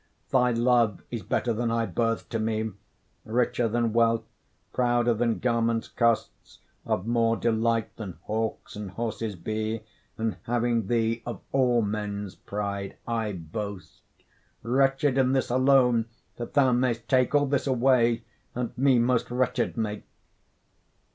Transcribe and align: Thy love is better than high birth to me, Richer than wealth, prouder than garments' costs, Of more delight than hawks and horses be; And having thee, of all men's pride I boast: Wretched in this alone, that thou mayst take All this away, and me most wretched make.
Thy 0.31 0.49
love 0.49 1.03
is 1.11 1.21
better 1.21 1.53
than 1.53 1.69
high 1.69 1.85
birth 1.85 2.27
to 2.29 2.39
me, 2.39 2.71
Richer 3.23 3.67
than 3.67 3.93
wealth, 3.93 4.23
prouder 4.73 5.13
than 5.13 5.37
garments' 5.37 5.89
costs, 5.89 6.57
Of 6.87 7.05
more 7.05 7.37
delight 7.37 7.95
than 7.97 8.13
hawks 8.23 8.75
and 8.75 8.89
horses 8.89 9.35
be; 9.35 9.81
And 10.17 10.37
having 10.47 10.87
thee, 10.87 11.21
of 11.23 11.39
all 11.51 11.83
men's 11.83 12.33
pride 12.33 12.97
I 13.07 13.33
boast: 13.33 14.01
Wretched 14.63 15.19
in 15.19 15.33
this 15.33 15.51
alone, 15.51 16.05
that 16.37 16.55
thou 16.55 16.71
mayst 16.71 17.07
take 17.07 17.35
All 17.35 17.45
this 17.45 17.67
away, 17.67 18.23
and 18.55 18.75
me 18.75 18.97
most 18.97 19.29
wretched 19.29 19.77
make. 19.77 20.07